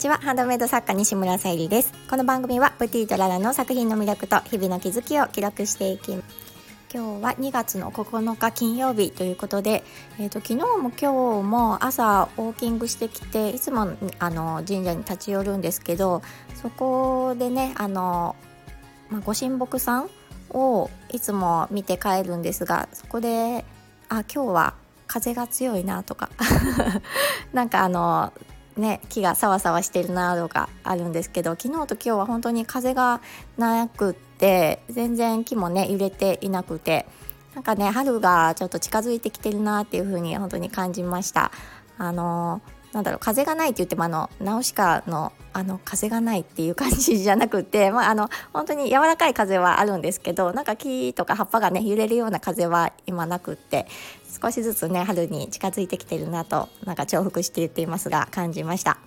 [0.00, 0.16] ちは。
[0.16, 1.92] ハンドメイド作家西村さゆりです。
[2.08, 6.24] この番組はプティとララの作品の魅力と日々の気づきを記録していきます。
[6.90, 9.84] 今日は2月の9日金曜日ということで、
[10.18, 16.22] えーと、昨日も今日も朝ウォーキングしてきていつもあの神社に立ち寄るんですけど
[16.54, 18.36] そこでねあの、
[19.10, 20.10] まあ、ご神木さん
[20.48, 23.66] をいつも見て帰るんですがそこで
[24.08, 24.74] あ今日は
[25.06, 26.30] 風が強いなとか。
[27.52, 28.32] なんかあの
[28.80, 33.20] ね木がさわさわしてるなとかあるんですけど昨日と今日は本当に風が
[33.56, 37.06] なくって全然木もね揺れていなくて
[37.54, 41.52] なんかね春がちょっと近づいてきてるなっていう風に本当に感じました。
[42.00, 53.86] あのなんだろう風がないって言ってもあのナウシカのあの風がないっていう感じじゃなくて、まあ、あの本当に柔らかい風はあるんですけどなんか木とか葉っぱがね揺れるような風は今なくって
[54.40, 58.98] 少しずつね春に近づいてきてるなとなんか重複して言っていますが感じました。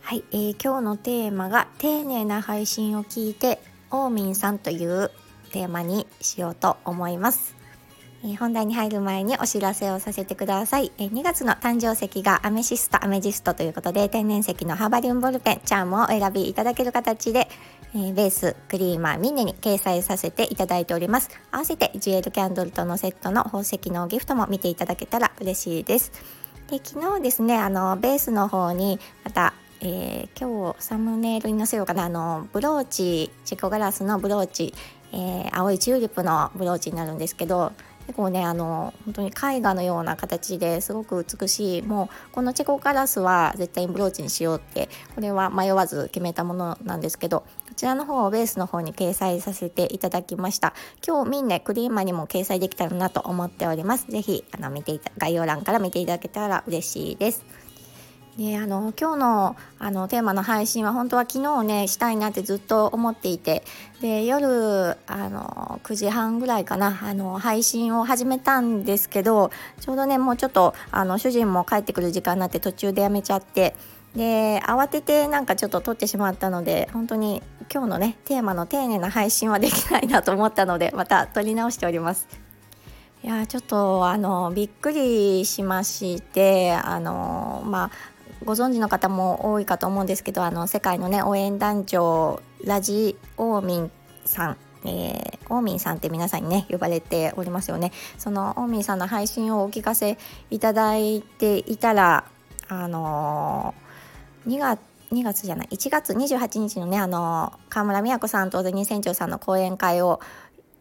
[0.00, 5.10] はい、えー、今日のテーマが「丁寧な配信を聞いてオーミンさん」という
[5.52, 7.59] テーマにしようと思います。
[8.22, 17.48] え本題に入る前にお知らせをさせてください、え2月の誕生石がアメシストアメジストということで天然石のハーバリウムボルペンチャームをお選びいただける形で、
[17.94, 21.30] えベースクリーマーミンネに掲載させていただいております。
[21.50, 26.12] 合わせてジュエルキャンドルとのセットの宝石のギフトも見ていただけたら嬉しいです。
[26.68, 32.04] で昨日ですねあのベースの方にまたえー、今日サムネイルに載せようかな。
[32.04, 34.74] あのブローチチェコガラスのブローチ、
[35.10, 37.72] えー、青いチューリップのブローチになるんですけど
[38.10, 41.82] 結構ねあの本当に絵画のような形ですごく美しい。
[41.82, 50.74] もうこのチェコカラスは絶対にブローチにしようってこれは迷わず決めたものなんですけどこちらの方をベースの方に掲載させていただきました。
[51.06, 54.06] 今日みんなクリーマにも掲載できたらなと思っております。
[54.08, 57.44] 是非あの見ていた概要欄から見ていただけたら嬉しいです。
[58.40, 63.64] であの今日のあのテーマの配信は本当は昨日ねしたいなってずっと思っていて
[64.00, 69.50] で夜あの9時半ぐらいかなあの配信を始めたんですけど
[69.80, 73.76] ちょうどねもうちょっとあの主人も帰ってくる時間になって途中でやめちゃって
[74.16, 82.26] で慌ててなんかちょっと撮ってしまったので本当に今日のねテーマの丁寧な配信はできないなと思ったのでまた撮り直しております。
[83.22, 93.90] いやちょっとあのびっくりしましてあのまあご存知の方も多いかと思うんですけどあの世界のね応援団長ラジオーミン
[94.24, 94.56] さん。
[94.82, 97.92] えー、オーミンさんって皆さんにね呼ばれておりますよね。
[98.16, 100.16] そのオーミンさんの配信をお聞かせ
[100.50, 102.24] いただいていたら
[102.68, 104.80] あのー、2月
[105.12, 110.20] 2月じゃない1月28日のねあの河村美和子さんと小銭船長さんの講演会を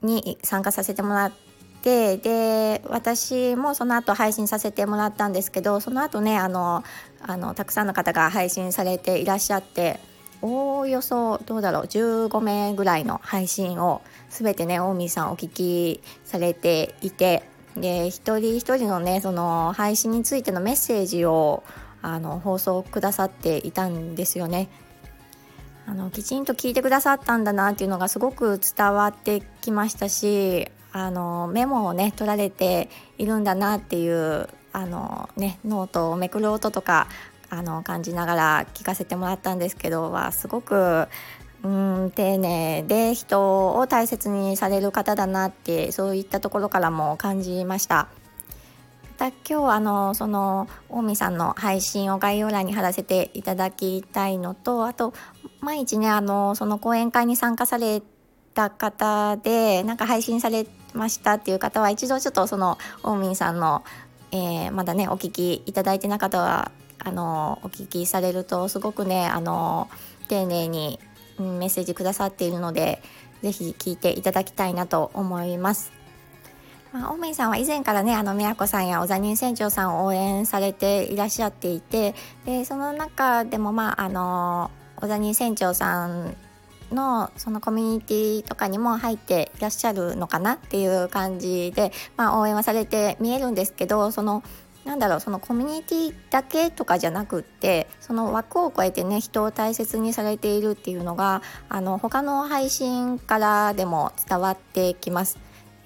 [0.00, 1.51] に参加させてもらって
[1.82, 6.84] てで私もその後配信させてもらったんですけどその後ねあの
[7.20, 10.00] あのたくさんの方が配信されていらっしゃって
[10.40, 17.44] おおよそどうだろう15名ぐらいの配信を全てね近江さんお聞きされていて
[17.76, 21.62] で一人一人のねその配信についてのメッセージを
[22.02, 24.68] あの放送くださっていたんですよね。
[25.86, 32.88] あのきちんと聞いてくださったんだなっていうのがすごく伝わってきましたしあのメモをね取られて
[33.18, 37.08] いるんだなっていうあの、ね、ノートをめくる音とか
[37.50, 41.08] あの感じながら聞かせてもらったんですけどはすごく
[41.62, 48.08] うん丁寧で人を大切にされる方だなってそういったところからも感じました。
[49.18, 55.14] また今日あのその近江さんの配信を概要欄に貼らせていただきたいのとあと
[55.60, 58.02] 毎日ねあのその講演会に参加され
[58.54, 63.82] た方でなんか配信されましたっていう方は一度ちょっとそのオーミンさんの、
[64.30, 69.88] えー、まだねお聞きいただいてなかったはあのお聞きされるとすごくねあの
[70.28, 71.00] 丁寧に
[71.38, 73.02] メッセージくださっているので
[73.42, 75.92] 是非聞いていただきたいなと思います。
[76.92, 82.14] まあ、オーミンさんは以前からねあの宮子さんや小ザニン船長さんを応援されていらっしゃっていて
[82.44, 86.36] でその中でもまああの小ザニン船長さん
[86.92, 94.42] のそのコミュニティとかにも入っていらっしゃるのかなっていう感じで、まあ、応援はされて見えるんですけどその
[94.84, 105.38] なんだろうそのコミュニティだけとかじゃなくってその枠を超えてね人を大切にされているっていうのがあの他の配信からでも伝わってきます。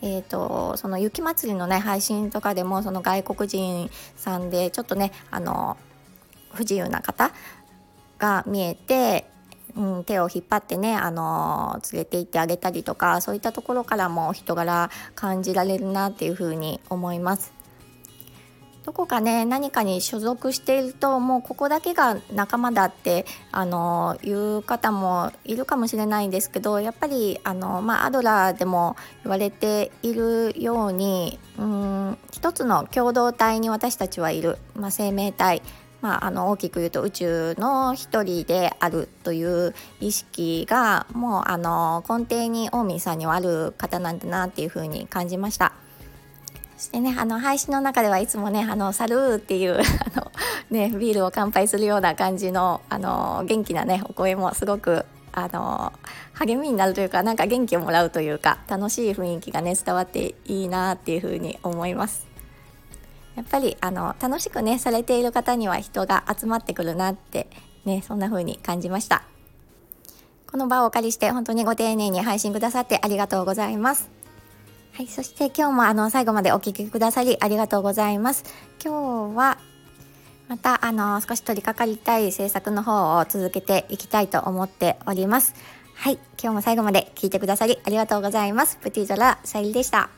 [0.03, 5.79] えーと、その雪まつりのね配信とかでもその外国人さんでちょっとねあの
[6.53, 7.33] 不自由な方
[8.19, 9.27] が見えて
[9.77, 17.57] うん、手を引っ張ってね、あの連れて行ってあげたりとかそういったところからも人柄感じられるなっていうふうに思います。
[18.87, 28.95] どこかね何かに所属しているともうここだけが仲間だってあのいう方もいるかもしれないんですけどやっぱりあの、まあ、アドラーでも
[29.25, 35.63] 言われているようにうん一つの共同体に私たちはいる、まあ、生命体
[36.07, 45.73] まあ、あの大きく言うと宇宙の一人であるという意識がもうあの根底にオーミーさんにはある方なんだなっていうふうに感じました。
[46.77, 49.81] そしてねあの配信の中ではいつもね「あのサルー」っていう
[50.15, 50.31] あの、
[50.71, 55.93] ね、ビールを乾杯するような感じのあの元気なねお声もすごくあの
[56.35, 62.36] 励みになるというかなんか元気をもらうというか楽しい雰囲気がね伝わっていいなっていうふうに思います。
[63.37, 67.49] やっぱりあの楽しくねされている方には人が集まってくるなって
[67.85, 69.23] ねそんな風に感じました
[70.51, 74.17] この場をお借りして本当にご丁寧に配信くださってありがとうございます
[74.97, 78.45] はい、そして今日もあの最後までお聴きくださりありがとうございます。
[78.83, 79.59] 今日は
[80.49, 85.55] またあの少し取り掛かりたい制作の方を続けていきたいと思っております。
[85.95, 88.79] はい、今日も最後まで聞いてくださりありがとうございます。
[88.81, 90.09] プティドラ・シャイリでした。